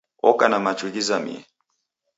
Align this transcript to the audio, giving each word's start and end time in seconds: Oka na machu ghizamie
Oka 0.29 0.45
na 0.49 0.59
machu 0.65 0.85
ghizamie 0.93 1.41